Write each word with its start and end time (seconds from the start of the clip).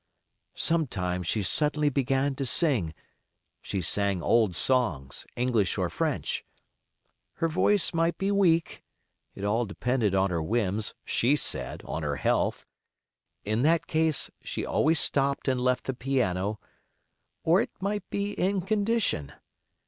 Sometimes 0.57 1.27
she 1.27 1.43
suddenly 1.43 1.89
began 1.89 2.33
to 2.33 2.43
sing 2.43 2.95
(she 3.61 3.83
sang 3.83 4.19
old 4.23 4.55
songs, 4.55 5.27
English 5.35 5.77
or 5.77 5.89
French); 5.91 6.43
her 7.33 7.47
voice 7.47 7.93
might 7.93 8.17
be 8.17 8.31
weak 8.31 8.83
(it 9.35 9.43
all 9.43 9.63
depended 9.63 10.15
on 10.15 10.31
her 10.31 10.41
whims; 10.41 10.95
SHE 11.05 11.35
said, 11.35 11.83
on 11.85 12.01
her 12.01 12.15
health), 12.15 12.65
in 13.45 13.61
that 13.61 13.85
case 13.85 14.31
she 14.41 14.65
always 14.65 14.99
stopped 14.99 15.47
and 15.47 15.61
left 15.61 15.83
the 15.83 15.93
piano; 15.93 16.59
or 17.43 17.61
it 17.61 17.69
might 17.79 18.09
be 18.09 18.31
"in 18.31 18.61
condition". 18.61 19.31